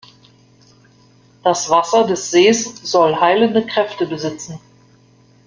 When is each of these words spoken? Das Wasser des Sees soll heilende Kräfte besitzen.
Das 1.43 1.69
Wasser 1.69 2.07
des 2.07 2.31
Sees 2.31 2.65
soll 2.91 3.17
heilende 3.21 3.63
Kräfte 3.67 4.07
besitzen. 4.07 4.59